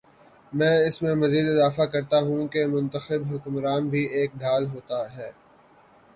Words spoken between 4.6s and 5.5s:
ہوتا ہے۔